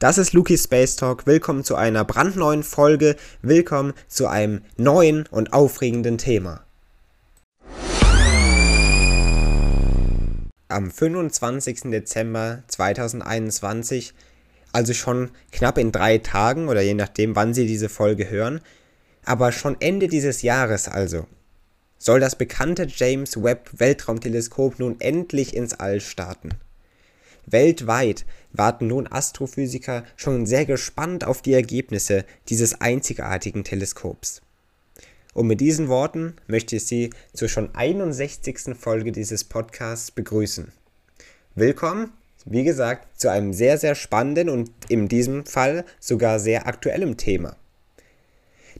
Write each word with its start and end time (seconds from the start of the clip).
Das 0.00 0.16
ist 0.16 0.32
Luki 0.32 0.56
Space 0.56 0.96
Talk. 0.96 1.26
Willkommen 1.26 1.62
zu 1.62 1.76
einer 1.76 2.06
brandneuen 2.06 2.62
Folge. 2.62 3.16
Willkommen 3.42 3.92
zu 4.08 4.28
einem 4.28 4.62
neuen 4.78 5.26
und 5.30 5.52
aufregenden 5.52 6.16
Thema. 6.16 6.64
Am 10.68 10.90
25. 10.90 11.90
Dezember 11.90 12.62
2021, 12.68 14.14
also 14.72 14.94
schon 14.94 15.32
knapp 15.52 15.76
in 15.76 15.92
drei 15.92 16.16
Tagen 16.16 16.68
oder 16.68 16.80
je 16.80 16.94
nachdem, 16.94 17.36
wann 17.36 17.52
Sie 17.52 17.66
diese 17.66 17.90
Folge 17.90 18.30
hören, 18.30 18.62
aber 19.26 19.52
schon 19.52 19.76
Ende 19.80 20.08
dieses 20.08 20.40
Jahres 20.40 20.88
also, 20.88 21.26
soll 21.98 22.20
das 22.20 22.36
bekannte 22.36 22.86
James 22.88 23.42
Webb 23.42 23.68
Weltraumteleskop 23.76 24.78
nun 24.78 24.98
endlich 24.98 25.54
ins 25.54 25.74
All 25.74 26.00
starten. 26.00 26.52
Weltweit 27.46 28.26
warten 28.52 28.86
nun 28.86 29.06
Astrophysiker 29.06 30.04
schon 30.16 30.46
sehr 30.46 30.66
gespannt 30.66 31.24
auf 31.24 31.42
die 31.42 31.54
Ergebnisse 31.54 32.24
dieses 32.48 32.80
einzigartigen 32.80 33.64
Teleskops. 33.64 34.42
Und 35.32 35.46
mit 35.46 35.60
diesen 35.60 35.88
Worten 35.88 36.34
möchte 36.48 36.76
ich 36.76 36.86
Sie 36.86 37.10
zur 37.32 37.48
schon 37.48 37.74
61. 37.74 38.76
Folge 38.78 39.12
dieses 39.12 39.44
Podcasts 39.44 40.10
begrüßen. 40.10 40.72
Willkommen, 41.54 42.12
wie 42.44 42.64
gesagt, 42.64 43.20
zu 43.20 43.30
einem 43.30 43.52
sehr, 43.52 43.78
sehr 43.78 43.94
spannenden 43.94 44.48
und 44.48 44.70
in 44.88 45.08
diesem 45.08 45.46
Fall 45.46 45.84
sogar 46.00 46.40
sehr 46.40 46.66
aktuellem 46.66 47.16
Thema. 47.16 47.56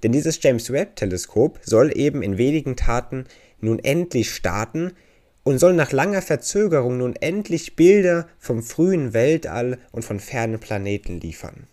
Denn 0.02 0.12
dieses 0.12 0.42
James 0.42 0.72
Webb 0.72 0.96
Teleskop 0.96 1.60
soll 1.62 1.96
eben 1.96 2.22
in 2.22 2.38
wenigen 2.38 2.76
Taten 2.76 3.26
nun 3.60 3.78
endlich 3.78 4.34
starten 4.34 4.92
und 5.42 5.58
soll 5.58 5.72
nach 5.72 5.92
langer 5.92 6.22
Verzögerung 6.22 6.98
nun 6.98 7.16
endlich 7.16 7.76
Bilder 7.76 8.28
vom 8.38 8.62
frühen 8.62 9.12
Weltall 9.14 9.78
und 9.92 10.04
von 10.04 10.20
fernen 10.20 10.60
Planeten 10.60 11.20
liefern. 11.20 11.66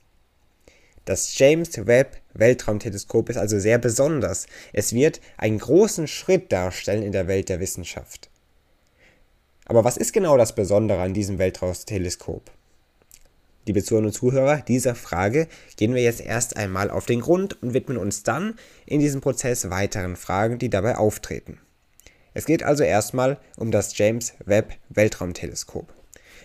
Das 1.05 1.37
James 1.37 1.87
Webb 1.87 2.17
Weltraumteleskop 2.33 3.29
ist 3.29 3.37
also 3.37 3.59
sehr 3.59 3.77
besonders. 3.77 4.45
Es 4.73 4.93
wird 4.93 5.21
einen 5.37 5.57
großen 5.57 6.07
Schritt 6.07 6.51
darstellen 6.51 7.01
in 7.01 7.13
der 7.13 7.27
Welt 7.27 7.49
der 7.49 7.59
Wissenschaft. 7.59 8.29
Aber 9.65 9.83
was 9.83 9.97
ist 9.97 10.13
genau 10.13 10.37
das 10.37 10.53
Besondere 10.53 11.01
an 11.01 11.13
diesem 11.13 11.39
Weltraumteleskop? 11.39 12.51
Liebe 13.65 13.83
Zuhörer 13.83 14.05
und 14.05 14.13
Zuhörer, 14.13 14.57
dieser 14.61 14.95
Frage 14.95 15.47
gehen 15.75 15.93
wir 15.93 16.01
jetzt 16.01 16.21
erst 16.21 16.55
einmal 16.55 16.89
auf 16.89 17.05
den 17.05 17.19
Grund 17.19 17.61
und 17.61 17.73
widmen 17.73 17.97
uns 17.97 18.23
dann 18.23 18.57
in 18.85 19.01
diesem 19.01 19.19
Prozess 19.19 19.69
weiteren 19.69 20.15
Fragen, 20.15 20.57
die 20.57 20.69
dabei 20.69 20.97
auftreten. 20.97 21.59
Es 22.37 22.45
geht 22.45 22.61
also 22.61 22.83
erstmal 22.83 23.39
um 23.55 23.71
das 23.71 23.97
James 23.97 24.33
Webb 24.45 24.75
Weltraumteleskop. 24.89 25.91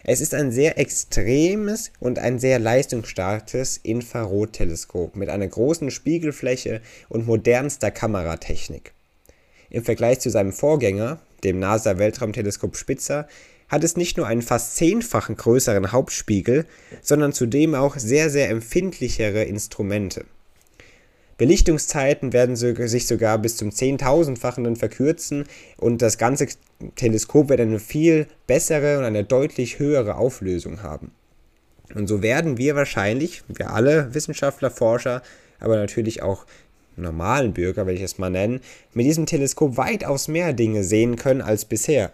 Es 0.05 0.23
ist 0.23 0.33
ein 0.33 0.51
sehr 0.51 0.79
extremes 0.79 1.93
und 2.01 2.19
ein 2.19 2.39
sehr 2.39 2.59
leistungsstarkes 2.59 3.77
Infrarotteleskop 3.77 5.15
mit 5.17 5.29
einer 5.29 5.47
großen 5.47 5.91
Spiegelfläche 5.91 6.81
und 7.11 7.27
modernster 7.27 7.91
Kameratechnik. 7.91 8.95
Im 9.69 9.85
Vergleich 9.85 10.21
zu 10.21 10.31
seinem 10.31 10.55
Vorgänger, 10.55 11.19
dem 11.45 11.59
NASA 11.59 11.99
Weltraumteleskop 11.99 12.75
Spitzer, 12.75 13.29
hat 13.69 13.85
es 13.85 13.95
nicht 13.95 14.17
nur 14.17 14.27
einen 14.27 14.41
fast 14.41 14.77
zehnfachen 14.77 15.37
größeren 15.37 15.93
Hauptspiegel, 15.93 16.65
sondern 17.03 17.35
zudem 17.35 17.75
auch 17.75 17.99
sehr, 17.99 18.31
sehr 18.31 18.49
empfindlichere 18.49 19.45
Instrumente. 19.45 20.25
Belichtungszeiten 21.43 22.33
werden 22.33 22.55
sich 22.55 23.09
sogar 23.09 23.37
bis 23.37 23.57
zum 23.57 23.73
Zehntausendfachen 23.73 24.77
verkürzen 24.77 25.43
und 25.77 26.01
das 26.01 26.17
ganze 26.17 26.47
Teleskop 26.95 27.49
wird 27.49 27.59
eine 27.59 27.81
viel 27.81 28.29
bessere 28.47 28.99
und 28.99 29.05
eine 29.05 29.25
deutlich 29.25 29.81
höhere 29.81 30.15
Auflösung 30.15 30.85
haben. 30.85 31.11
Und 31.97 32.07
so 32.07 32.23
werden 32.23 32.59
wir 32.59 32.77
wahrscheinlich, 32.77 33.43
wir 33.49 33.71
alle 33.71 34.15
Wissenschaftler, 34.15 34.71
Forscher, 34.71 35.21
aber 35.59 35.75
natürlich 35.75 36.23
auch 36.23 36.47
normalen 36.95 37.53
Bürger, 37.55 37.89
will 37.89 37.97
ich 37.97 38.03
es 38.03 38.19
mal 38.19 38.31
nennen, 38.31 38.61
mit 38.95 39.07
diesem 39.07 39.27
Teleskop 39.27 39.77
weitaus 39.77 40.29
mehr 40.29 40.53
Dinge 40.53 40.85
sehen 40.85 41.17
können 41.17 41.43
als 41.43 41.65
bisher. 41.65 42.13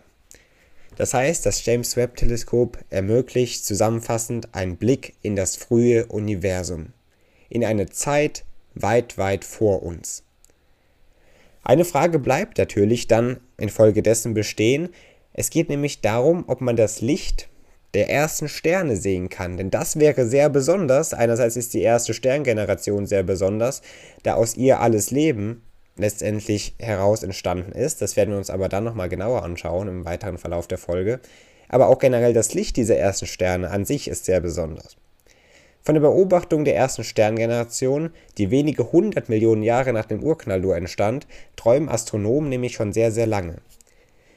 Das 0.96 1.12
heißt, 1.12 1.44
das 1.44 1.66
James 1.66 1.98
Webb 1.98 2.16
Teleskop 2.16 2.78
ermöglicht 2.88 3.66
zusammenfassend 3.66 4.54
einen 4.54 4.78
Blick 4.78 5.12
in 5.20 5.36
das 5.36 5.54
frühe 5.54 6.06
Universum, 6.06 6.94
in 7.50 7.62
eine 7.62 7.90
Zeit, 7.90 8.46
weit, 8.82 9.18
weit 9.18 9.44
vor 9.44 9.82
uns. 9.82 10.24
Eine 11.62 11.84
Frage 11.84 12.18
bleibt 12.18 12.58
natürlich 12.58 13.08
dann 13.08 13.40
infolgedessen 13.58 14.34
bestehen. 14.34 14.88
Es 15.32 15.50
geht 15.50 15.68
nämlich 15.68 16.00
darum, 16.00 16.44
ob 16.46 16.60
man 16.60 16.76
das 16.76 17.00
Licht 17.00 17.48
der 17.94 18.10
ersten 18.10 18.48
Sterne 18.48 18.96
sehen 18.96 19.28
kann. 19.28 19.56
Denn 19.56 19.70
das 19.70 19.98
wäre 19.98 20.26
sehr 20.26 20.50
besonders. 20.50 21.14
Einerseits 21.14 21.56
ist 21.56 21.74
die 21.74 21.82
erste 21.82 22.14
Sterngeneration 22.14 23.06
sehr 23.06 23.22
besonders, 23.22 23.82
da 24.22 24.34
aus 24.34 24.56
ihr 24.56 24.80
alles 24.80 25.10
Leben 25.10 25.62
letztendlich 25.96 26.74
heraus 26.78 27.22
entstanden 27.22 27.72
ist. 27.72 28.00
Das 28.02 28.16
werden 28.16 28.30
wir 28.30 28.38
uns 28.38 28.50
aber 28.50 28.68
dann 28.68 28.84
nochmal 28.84 29.08
genauer 29.08 29.42
anschauen 29.42 29.88
im 29.88 30.04
weiteren 30.04 30.38
Verlauf 30.38 30.68
der 30.68 30.78
Folge. 30.78 31.20
Aber 31.68 31.88
auch 31.88 31.98
generell 31.98 32.32
das 32.32 32.54
Licht 32.54 32.76
dieser 32.76 32.96
ersten 32.96 33.26
Sterne 33.26 33.70
an 33.70 33.84
sich 33.84 34.08
ist 34.08 34.24
sehr 34.24 34.40
besonders. 34.40 34.96
Von 35.88 35.94
der 35.94 36.02
Beobachtung 36.02 36.66
der 36.66 36.76
ersten 36.76 37.02
Sterngeneration, 37.02 38.10
die 38.36 38.50
wenige 38.50 38.92
hundert 38.92 39.30
Millionen 39.30 39.62
Jahre 39.62 39.94
nach 39.94 40.04
dem 40.04 40.22
Urknall 40.22 40.60
nur 40.60 40.76
entstand, 40.76 41.26
träumen 41.56 41.88
Astronomen 41.88 42.50
nämlich 42.50 42.74
schon 42.74 42.92
sehr, 42.92 43.10
sehr 43.10 43.26
lange. 43.26 43.62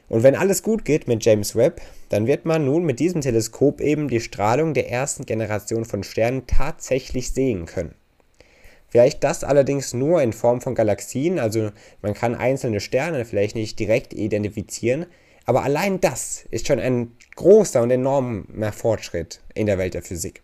Und 0.07 0.23
wenn 0.23 0.35
alles 0.35 0.63
gut 0.63 0.85
geht 0.85 1.09
mit 1.09 1.25
James 1.25 1.53
Webb, 1.57 1.81
dann 2.07 2.25
wird 2.25 2.45
man 2.45 2.63
nun 2.63 2.85
mit 2.85 3.01
diesem 3.01 3.19
Teleskop 3.19 3.81
eben 3.81 4.07
die 4.07 4.21
Strahlung 4.21 4.73
der 4.73 4.89
ersten 4.89 5.25
Generation 5.25 5.83
von 5.83 6.03
Sternen 6.05 6.47
tatsächlich 6.47 7.33
sehen 7.33 7.65
können. 7.65 7.95
Vielleicht 8.87 9.21
das 9.21 9.43
allerdings 9.43 9.93
nur 9.93 10.21
in 10.21 10.31
Form 10.31 10.61
von 10.61 10.73
Galaxien, 10.73 11.37
also 11.37 11.71
man 12.01 12.13
kann 12.13 12.33
einzelne 12.33 12.79
Sterne 12.79 13.25
vielleicht 13.25 13.57
nicht 13.57 13.77
direkt 13.77 14.13
identifizieren, 14.13 15.05
aber 15.45 15.63
allein 15.63 15.99
das 15.99 16.45
ist 16.49 16.67
schon 16.67 16.79
ein 16.79 17.11
großer 17.35 17.81
und 17.81 17.91
enormer 17.91 18.71
Fortschritt 18.71 19.41
in 19.53 19.65
der 19.65 19.77
Welt 19.77 19.95
der 19.95 20.01
Physik. 20.01 20.43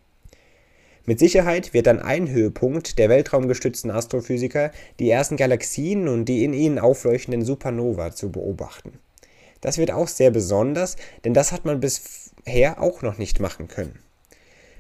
Mit 1.10 1.20
Sicherheit 1.20 1.74
wird 1.74 1.88
dann 1.88 2.02
ein 2.02 2.30
Höhepunkt 2.30 3.00
der 3.00 3.08
weltraumgestützten 3.08 3.92
Astrophysiker 3.92 4.74
die 5.00 5.10
ersten 5.10 5.38
Galaxien 5.38 6.10
und 6.10 6.26
die 6.26 6.44
in 6.44 6.52
ihnen 6.52 6.80
aufleuchtenden 6.80 7.46
Supernova 7.46 8.12
zu 8.12 8.30
beobachten. 8.30 9.00
Das 9.62 9.78
wird 9.78 9.90
auch 9.90 10.10
sehr 10.10 10.32
besonders, 10.32 10.98
denn 11.24 11.34
das 11.34 11.54
hat 11.54 11.64
man 11.64 11.80
bisher 11.80 12.82
auch 12.82 13.04
noch 13.04 13.18
nicht 13.18 13.40
machen 13.40 13.70
können. 13.70 14.00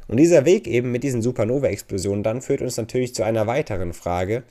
Und 0.09 0.17
dieser 0.17 0.43
Weg 0.43 0.67
eben 0.67 0.91
mit 0.91 1.03
diesen 1.03 1.21
Supernova-Explosionen 1.21 2.23
dann 2.23 2.41
führt 2.41 2.61
uns 2.61 2.75
natürlich 2.75 3.15
zu 3.15 3.23
einer 3.23 3.47
weiteren 3.47 3.93
Frage. 3.93 4.43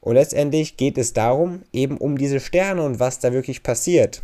Und 0.00 0.14
letztendlich 0.14 0.78
geht 0.78 0.96
es 0.96 1.12
darum, 1.12 1.60
eben 1.74 1.98
um 1.98 2.16
diese 2.16 2.40
Sterne 2.40 2.82
und 2.82 2.98
was 2.98 3.18
da 3.18 3.34
wirklich 3.34 3.62
passiert. 3.62 4.22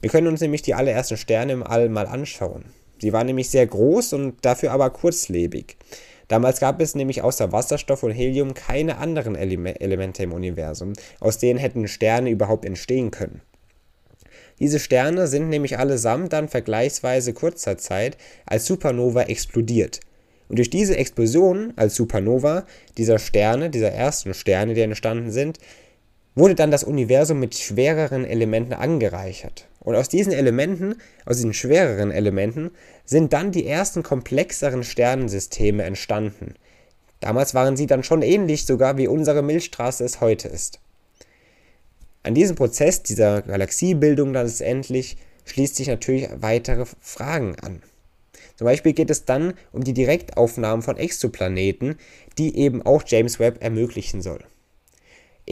Wir 0.00 0.10
können 0.10 0.26
uns 0.26 0.40
nämlich 0.40 0.62
die 0.62 0.74
allerersten 0.74 1.16
Sterne 1.16 1.52
im 1.52 1.62
All 1.62 1.88
mal 1.88 2.08
anschauen. 2.08 2.64
Sie 3.02 3.12
war 3.12 3.24
nämlich 3.24 3.50
sehr 3.50 3.66
groß 3.66 4.12
und 4.12 4.36
dafür 4.42 4.70
aber 4.70 4.88
kurzlebig. 4.90 5.76
Damals 6.28 6.60
gab 6.60 6.80
es 6.80 6.94
nämlich 6.94 7.20
außer 7.20 7.50
Wasserstoff 7.50 8.04
und 8.04 8.12
Helium 8.12 8.54
keine 8.54 8.98
anderen 8.98 9.34
Ele 9.34 9.74
Elemente 9.80 10.22
im 10.22 10.32
Universum, 10.32 10.92
aus 11.18 11.38
denen 11.38 11.58
hätten 11.58 11.88
Sterne 11.88 12.30
überhaupt 12.30 12.64
entstehen 12.64 13.10
können. 13.10 13.40
Diese 14.60 14.78
Sterne 14.78 15.26
sind 15.26 15.48
nämlich 15.48 15.80
allesamt 15.80 16.32
dann 16.32 16.46
vergleichsweise 16.48 17.32
kurzer 17.32 17.76
Zeit 17.76 18.16
als 18.46 18.66
Supernova 18.66 19.22
explodiert. 19.22 19.98
Und 20.48 20.60
durch 20.60 20.70
diese 20.70 20.96
Explosion 20.96 21.72
als 21.74 21.96
Supernova 21.96 22.66
dieser 22.98 23.18
Sterne, 23.18 23.68
dieser 23.68 23.90
ersten 23.90 24.32
Sterne, 24.32 24.74
die 24.74 24.80
entstanden 24.82 25.32
sind, 25.32 25.58
wurde 26.36 26.54
dann 26.54 26.70
das 26.70 26.84
Universum 26.84 27.40
mit 27.40 27.56
schwereren 27.56 28.24
Elementen 28.24 28.74
angereichert. 28.74 29.66
Und 29.82 29.96
aus 29.96 30.08
diesen 30.08 30.32
Elementen, 30.32 30.96
aus 31.26 31.36
diesen 31.36 31.54
schwereren 31.54 32.12
Elementen, 32.12 32.70
sind 33.04 33.32
dann 33.32 33.50
die 33.50 33.66
ersten 33.66 34.02
komplexeren 34.02 34.84
Sternensysteme 34.84 35.82
entstanden. 35.82 36.54
Damals 37.18 37.54
waren 37.54 37.76
sie 37.76 37.86
dann 37.86 38.04
schon 38.04 38.22
ähnlich 38.22 38.64
sogar 38.64 38.96
wie 38.96 39.08
unsere 39.08 39.42
Milchstraße 39.42 40.04
es 40.04 40.20
heute 40.20 40.48
ist. 40.48 40.80
An 42.22 42.34
diesem 42.34 42.54
Prozess 42.54 43.02
dieser 43.02 43.42
Galaxiebildung 43.42 44.32
dann 44.32 44.46
letztendlich 44.46 45.16
schließt 45.44 45.74
sich 45.74 45.88
natürlich 45.88 46.28
weitere 46.36 46.84
Fragen 47.00 47.56
an. 47.60 47.82
Zum 48.56 48.66
Beispiel 48.66 48.92
geht 48.92 49.10
es 49.10 49.24
dann 49.24 49.54
um 49.72 49.82
die 49.82 49.94
Direktaufnahmen 49.94 50.82
von 50.82 50.96
Exoplaneten, 50.96 51.96
die 52.38 52.56
eben 52.56 52.82
auch 52.82 53.02
James 53.04 53.40
Webb 53.40 53.60
ermöglichen 53.60 54.22
soll. 54.22 54.44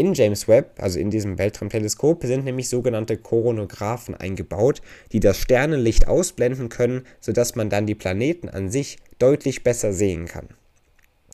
In 0.01 0.15
James 0.15 0.49
Webb, 0.49 0.77
also 0.79 0.99
in 0.99 1.11
diesem 1.11 1.37
Weltraumteleskop, 1.37 2.25
sind 2.25 2.47
nämlich 2.47 2.71
sogenannte 2.71 3.19
Koronographen 3.19 4.15
eingebaut, 4.15 4.81
die 5.13 5.21
das 5.21 5.37
Sternenlicht 5.37 6.09
ausblenden 6.09 6.71
können, 6.71 7.03
sodass 7.21 7.55
man 7.55 7.69
dann 7.69 7.85
die 7.85 7.95
Planeten 7.95 8.49
an 8.49 8.71
sich 8.71 8.97
deutlich 9.19 9.63
besser 9.63 9.93
sehen 9.93 10.25
kann. 10.25 10.49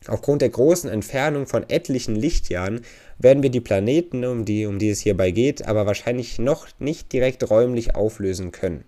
Aufgrund 0.08 0.42
der 0.42 0.48
großen 0.48 0.90
Entfernung 0.90 1.46
von 1.46 1.64
etlichen 1.70 2.16
Lichtjahren 2.16 2.80
werden 3.20 3.44
wir 3.44 3.50
die 3.50 3.60
Planeten, 3.60 4.24
um 4.24 4.44
die, 4.44 4.66
um 4.66 4.80
die 4.80 4.90
es 4.90 4.98
hierbei 4.98 5.30
geht, 5.30 5.64
aber 5.64 5.86
wahrscheinlich 5.86 6.40
noch 6.40 6.66
nicht 6.80 7.12
direkt 7.12 7.48
räumlich 7.48 7.94
auflösen 7.94 8.50
können. 8.50 8.82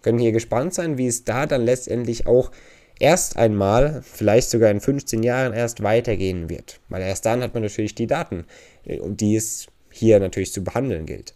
Können 0.00 0.18
hier 0.18 0.32
gespannt 0.32 0.72
sein, 0.72 0.96
wie 0.96 1.06
es 1.06 1.24
da 1.24 1.44
dann 1.44 1.66
letztendlich 1.66 2.26
auch 2.26 2.50
erst 2.98 3.36
einmal, 3.36 4.02
vielleicht 4.02 4.50
sogar 4.50 4.70
in 4.70 4.80
15 4.80 5.22
Jahren 5.22 5.52
erst 5.52 5.82
weitergehen 5.82 6.48
wird. 6.48 6.80
Weil 6.88 7.02
erst 7.02 7.26
dann 7.26 7.42
hat 7.42 7.54
man 7.54 7.62
natürlich 7.62 7.94
die 7.94 8.06
Daten, 8.06 8.44
äh, 8.84 8.98
die 9.04 9.36
es 9.36 9.66
hier 9.90 10.20
natürlich 10.20 10.52
zu 10.52 10.62
behandeln 10.62 11.06
gilt. 11.06 11.34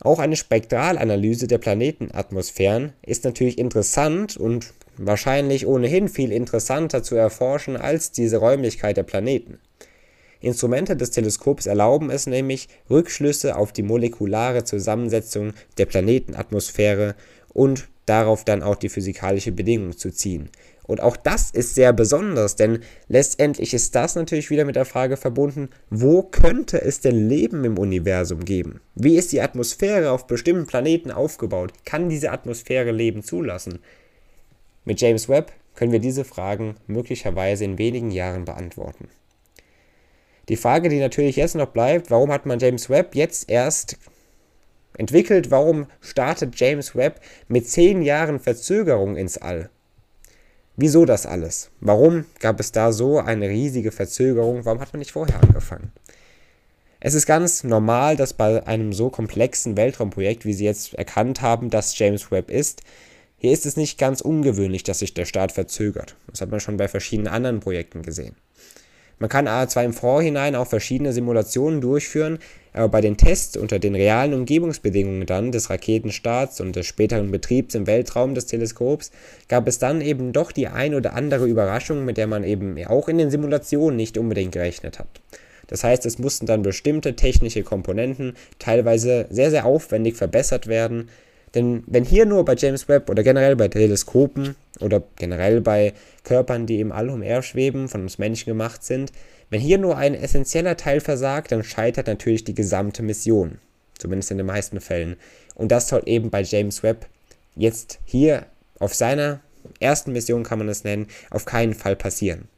Auch 0.00 0.20
eine 0.20 0.36
Spektralanalyse 0.36 1.48
der 1.48 1.58
Planetenatmosphären 1.58 2.92
ist 3.04 3.24
natürlich 3.24 3.58
interessant 3.58 4.36
und 4.36 4.72
wahrscheinlich 4.96 5.66
ohnehin 5.66 6.08
viel 6.08 6.30
interessanter 6.30 7.02
zu 7.02 7.16
erforschen 7.16 7.76
als 7.76 8.12
diese 8.12 8.36
Räumlichkeit 8.36 8.96
der 8.96 9.02
Planeten. 9.02 9.58
Instrumente 10.40 10.96
des 10.96 11.10
Teleskops 11.10 11.66
erlauben 11.66 12.10
es 12.10 12.28
nämlich, 12.28 12.68
Rückschlüsse 12.88 13.56
auf 13.56 13.72
die 13.72 13.82
molekulare 13.82 14.62
Zusammensetzung 14.62 15.52
der 15.78 15.86
Planetenatmosphäre 15.86 17.16
und 17.52 17.88
darauf 18.08 18.44
dann 18.44 18.62
auch 18.62 18.76
die 18.76 18.88
physikalische 18.88 19.52
Bedingung 19.52 19.96
zu 19.96 20.10
ziehen. 20.10 20.50
Und 20.88 21.02
auch 21.02 21.18
das 21.18 21.50
ist 21.50 21.74
sehr 21.74 21.92
besonders, 21.92 22.56
denn 22.56 22.78
letztendlich 23.08 23.74
ist 23.74 23.94
das 23.94 24.14
natürlich 24.14 24.48
wieder 24.48 24.64
mit 24.64 24.74
der 24.74 24.86
Frage 24.86 25.18
verbunden, 25.18 25.68
wo 25.90 26.22
könnte 26.22 26.80
es 26.80 27.00
denn 27.00 27.28
Leben 27.28 27.62
im 27.64 27.76
Universum 27.76 28.44
geben? 28.44 28.80
Wie 28.94 29.18
ist 29.18 29.32
die 29.32 29.42
Atmosphäre 29.42 30.10
auf 30.10 30.26
bestimmten 30.26 30.66
Planeten 30.66 31.10
aufgebaut? 31.10 31.72
Kann 31.84 32.08
diese 32.08 32.32
Atmosphäre 32.32 32.90
Leben 32.90 33.22
zulassen? 33.22 33.80
Mit 34.86 34.98
James 35.02 35.28
Webb 35.28 35.52
können 35.74 35.92
wir 35.92 36.00
diese 36.00 36.24
Fragen 36.24 36.76
möglicherweise 36.86 37.64
in 37.64 37.76
wenigen 37.76 38.10
Jahren 38.10 38.46
beantworten. 38.46 39.08
Die 40.48 40.56
Frage, 40.56 40.88
die 40.88 41.00
natürlich 41.00 41.36
jetzt 41.36 41.54
noch 41.54 41.68
bleibt, 41.68 42.10
warum 42.10 42.32
hat 42.32 42.46
man 42.46 42.58
James 42.58 42.88
Webb 42.88 43.14
jetzt 43.14 43.50
erst 43.50 43.98
entwickelt? 44.96 45.50
Warum 45.50 45.86
startet 46.00 46.58
James 46.58 46.94
Webb 46.94 47.20
mit 47.48 47.68
zehn 47.68 48.02
Jahren 48.02 48.40
Verzögerung 48.40 49.16
ins 49.16 49.38
All? 49.38 49.70
Wieso 50.76 51.04
das 51.04 51.26
alles? 51.26 51.70
Warum 51.80 52.24
gab 52.38 52.60
es 52.60 52.70
da 52.70 52.92
so 52.92 53.18
eine 53.18 53.48
riesige 53.48 53.90
Verzögerung? 53.90 54.64
Warum 54.64 54.80
hat 54.80 54.92
man 54.92 55.00
nicht 55.00 55.12
vorher 55.12 55.42
angefangen? 55.42 55.92
Es 57.00 57.14
ist 57.14 57.26
ganz 57.26 57.64
normal, 57.64 58.16
dass 58.16 58.32
bei 58.32 58.66
einem 58.66 58.92
so 58.92 59.10
komplexen 59.10 59.76
Weltraumprojekt, 59.76 60.44
wie 60.44 60.52
Sie 60.52 60.64
jetzt 60.64 60.94
erkannt 60.94 61.42
haben, 61.42 61.70
dass 61.70 61.98
James 61.98 62.30
Webb 62.30 62.50
ist, 62.50 62.82
hier 63.36 63.52
ist 63.52 63.66
es 63.66 63.76
nicht 63.76 63.98
ganz 63.98 64.20
ungewöhnlich, 64.20 64.82
dass 64.82 64.98
sich 64.98 65.14
der 65.14 65.24
Start 65.24 65.52
verzögert. 65.52 66.16
Das 66.28 66.40
hat 66.40 66.50
man 66.50 66.58
schon 66.58 66.76
bei 66.76 66.88
verschiedenen 66.88 67.32
anderen 67.32 67.60
Projekten 67.60 68.02
gesehen. 68.02 68.34
Man 69.20 69.28
kann 69.28 69.46
zwar 69.68 69.84
im 69.84 69.92
Vorhinein 69.92 70.56
auch 70.56 70.66
verschiedene 70.66 71.12
Simulationen 71.12 71.80
durchführen, 71.80 72.38
aber 72.78 72.88
bei 72.88 73.00
den 73.00 73.16
Tests 73.16 73.56
unter 73.56 73.78
den 73.78 73.94
realen 73.94 74.32
Umgebungsbedingungen 74.34 75.26
dann 75.26 75.52
des 75.52 75.68
Raketenstarts 75.68 76.60
und 76.60 76.76
des 76.76 76.86
späteren 76.86 77.30
Betriebs 77.30 77.74
im 77.74 77.86
Weltraum 77.86 78.34
des 78.34 78.46
Teleskops 78.46 79.10
gab 79.48 79.66
es 79.68 79.78
dann 79.78 80.00
eben 80.00 80.32
doch 80.32 80.52
die 80.52 80.68
ein 80.68 80.94
oder 80.94 81.14
andere 81.14 81.46
Überraschung, 81.46 82.04
mit 82.04 82.16
der 82.16 82.26
man 82.26 82.44
eben 82.44 82.82
auch 82.86 83.08
in 83.08 83.18
den 83.18 83.30
Simulationen 83.30 83.96
nicht 83.96 84.16
unbedingt 84.16 84.52
gerechnet 84.52 84.98
hat. 84.98 85.08
Das 85.66 85.84
heißt, 85.84 86.06
es 86.06 86.18
mussten 86.18 86.46
dann 86.46 86.62
bestimmte 86.62 87.14
technische 87.14 87.62
Komponenten 87.62 88.34
teilweise 88.58 89.26
sehr, 89.28 89.50
sehr 89.50 89.66
aufwendig 89.66 90.16
verbessert 90.16 90.66
werden, 90.66 91.08
denn 91.54 91.82
wenn 91.86 92.04
hier 92.04 92.26
nur 92.26 92.44
bei 92.44 92.54
James 92.54 92.88
Webb 92.88 93.08
oder 93.10 93.22
generell 93.22 93.56
bei 93.56 93.68
Teleskopen 93.68 94.54
oder 94.80 95.02
generell 95.16 95.60
bei 95.60 95.94
Körpern, 96.24 96.66
die 96.66 96.80
im 96.80 96.92
All 96.92 97.08
umherschweben, 97.08 97.88
von 97.88 98.02
uns 98.02 98.18
Menschen 98.18 98.46
gemacht 98.46 98.84
sind, 98.84 99.12
wenn 99.50 99.60
hier 99.60 99.78
nur 99.78 99.96
ein 99.96 100.14
essentieller 100.14 100.76
Teil 100.76 101.00
versagt, 101.00 101.52
dann 101.52 101.64
scheitert 101.64 102.06
natürlich 102.06 102.44
die 102.44 102.54
gesamte 102.54 103.02
Mission. 103.02 103.58
Zumindest 103.98 104.30
in 104.30 104.38
den 104.38 104.46
meisten 104.46 104.80
Fällen. 104.80 105.16
Und 105.54 105.72
das 105.72 105.88
soll 105.88 106.02
eben 106.06 106.30
bei 106.30 106.42
James 106.42 106.82
Webb 106.82 107.06
jetzt 107.56 107.98
hier 108.04 108.46
auf 108.78 108.94
seiner 108.94 109.40
ersten 109.80 110.12
Mission, 110.12 110.44
kann 110.44 110.58
man 110.58 110.68
es 110.68 110.84
nennen, 110.84 111.08
auf 111.30 111.44
keinen 111.44 111.74
Fall 111.74 111.96
passieren. 111.96 112.48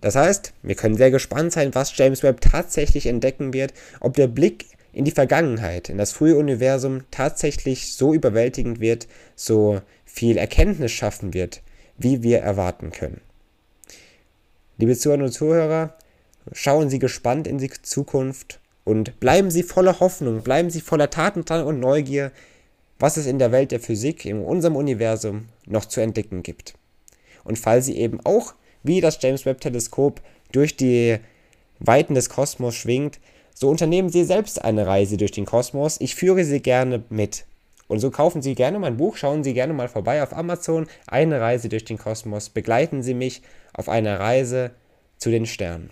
Das 0.00 0.16
heißt, 0.16 0.52
wir 0.62 0.74
können 0.74 0.96
sehr 0.96 1.10
gespannt 1.10 1.52
sein, 1.52 1.74
was 1.74 1.96
James 1.96 2.22
Webb 2.22 2.42
tatsächlich 2.42 3.06
entdecken 3.06 3.54
wird, 3.54 3.72
ob 4.00 4.14
der 4.14 4.26
Blick 4.26 4.66
in 4.92 5.04
die 5.04 5.10
Vergangenheit, 5.10 5.88
in 5.88 5.98
das 5.98 6.12
frühe 6.12 6.36
Universum 6.36 7.04
tatsächlich 7.10 7.94
so 7.94 8.12
überwältigend 8.12 8.80
wird, 8.80 9.08
so 9.34 9.80
viel 10.04 10.36
Erkenntnis 10.36 10.92
schaffen 10.92 11.32
wird, 11.32 11.62
wie 11.96 12.22
wir 12.22 12.40
erwarten 12.40 12.90
können. 12.90 13.20
Liebe 14.76 14.96
Zuhörer 14.96 15.22
und 15.22 15.30
Zuhörer, 15.30 15.94
schauen 16.50 16.90
Sie 16.90 16.98
gespannt 16.98 17.46
in 17.46 17.58
die 17.58 17.70
Zukunft 17.70 18.58
und 18.82 19.20
bleiben 19.20 19.52
Sie 19.52 19.62
voller 19.62 20.00
Hoffnung, 20.00 20.42
bleiben 20.42 20.68
Sie 20.68 20.80
voller 20.80 21.10
Tatendrang 21.10 21.64
und 21.64 21.78
Neugier, 21.78 22.32
was 22.98 23.16
es 23.16 23.26
in 23.26 23.38
der 23.38 23.52
Welt 23.52 23.70
der 23.70 23.78
Physik, 23.78 24.24
in 24.24 24.40
unserem 24.42 24.74
Universum 24.74 25.46
noch 25.64 25.84
zu 25.84 26.00
entdecken 26.00 26.42
gibt. 26.42 26.74
Und 27.44 27.56
falls 27.56 27.86
Sie 27.86 27.96
eben 27.96 28.18
auch, 28.24 28.54
wie 28.82 29.00
das 29.00 29.18
James 29.22 29.46
Webb 29.46 29.60
Teleskop, 29.60 30.20
durch 30.50 30.76
die 30.76 31.18
Weiten 31.78 32.14
des 32.14 32.28
Kosmos 32.28 32.74
schwingt, 32.74 33.20
so 33.54 33.68
unternehmen 33.68 34.08
Sie 34.08 34.24
selbst 34.24 34.64
eine 34.64 34.88
Reise 34.88 35.16
durch 35.16 35.30
den 35.30 35.46
Kosmos. 35.46 36.00
Ich 36.00 36.16
führe 36.16 36.44
Sie 36.44 36.60
gerne 36.60 37.04
mit. 37.10 37.44
Und 37.88 37.98
so 37.98 38.10
kaufen 38.10 38.42
Sie 38.42 38.54
gerne 38.54 38.78
mein 38.78 38.96
Buch, 38.96 39.16
schauen 39.16 39.44
Sie 39.44 39.54
gerne 39.54 39.72
mal 39.72 39.88
vorbei 39.88 40.22
auf 40.22 40.36
Amazon. 40.36 40.86
Eine 41.06 41.40
Reise 41.40 41.68
durch 41.68 41.84
den 41.84 41.98
Kosmos. 41.98 42.48
Begleiten 42.48 43.02
Sie 43.02 43.14
mich 43.14 43.42
auf 43.72 43.88
einer 43.88 44.20
Reise 44.20 44.70
zu 45.18 45.30
den 45.30 45.46
Sternen. 45.46 45.90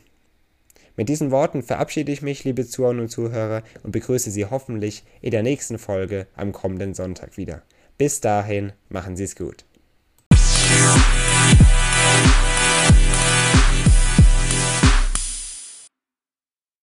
Mit 0.97 1.09
diesen 1.09 1.31
Worten 1.31 1.63
verabschiede 1.63 2.13
ich 2.13 2.21
mich, 2.21 2.45
liebe 2.45 2.67
Zuhörer 2.67 3.01
und 3.01 3.09
Zuhörer, 3.09 3.63
und 3.83 3.93
begrüße 3.93 4.31
Sie 4.31 4.47
hoffentlich 4.47 5.05
in 5.23 5.31
der 5.31 5.43
nächsten 5.43 5.79
Folge 5.79 6.27
am 6.37 6.53
kommenden 6.53 6.95
Sonntag 6.95 7.37
wieder. 7.37 7.63
Bis 7.97 8.21
dahin, 8.21 8.73
machen 8.89 9.17
Sie 9.17 9.25
es 9.25 9.37
gut. 9.37 9.65